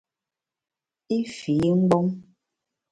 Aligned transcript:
I 1.17 1.19
fii 1.37 1.69
mgbom. 1.79 2.07